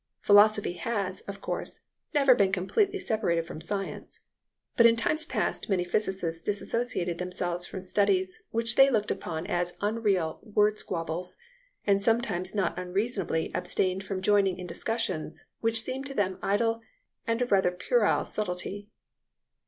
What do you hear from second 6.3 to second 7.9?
dissociated themselves from